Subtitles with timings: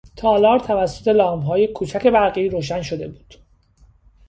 [0.15, 3.35] تالار توسط لامپهای کوچک برقی روشن شده بود.